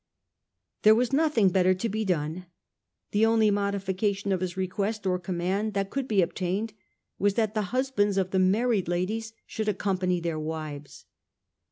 There 0.81 0.95
was 0.95 1.13
nothing 1.13 1.49
better 1.49 1.75
to 1.75 1.87
be 1.87 2.03
done. 2.03 2.47
The 3.11 3.23
only 3.23 3.51
modification 3.51 4.31
of 4.31 4.41
his 4.41 4.57
request, 4.57 5.05
or 5.05 5.19
command, 5.19 5.75
that 5.75 5.91
could 5.91 6.07
be 6.07 6.23
obtained 6.23 6.73
was 7.19 7.35
that 7.35 7.53
the 7.53 7.61
husbands 7.69 8.17
of 8.17 8.31
the 8.31 8.39
married 8.39 8.87
ladies 8.87 9.33
should 9.45 9.67
accompany 9.69 10.19
their 10.19 10.39
wives. 10.39 11.05